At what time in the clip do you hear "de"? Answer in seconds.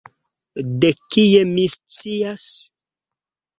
0.79-0.89